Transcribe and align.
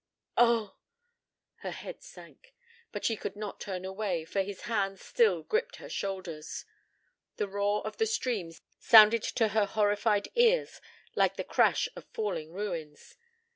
"Oh!" 0.35 0.77
Her 1.57 1.69
head 1.69 2.01
sank. 2.01 2.55
But 2.91 3.05
she 3.05 3.15
could 3.15 3.35
not 3.35 3.59
turn 3.59 3.85
away, 3.85 4.25
for 4.25 4.41
his 4.41 4.61
hands 4.61 5.03
still 5.05 5.43
gripped 5.43 5.75
her 5.75 5.89
shoulders. 5.89 6.65
The 7.37 7.47
roar 7.47 7.85
of 7.85 7.97
the 7.97 8.07
stream 8.07 8.51
sounded 8.79 9.21
to 9.21 9.49
her 9.49 9.65
horrified 9.67 10.29
ears 10.33 10.81
like 11.15 11.35
the 11.35 11.43
crash 11.43 11.87
of 11.95 12.05
falling 12.05 12.51
ruins. 12.51 13.15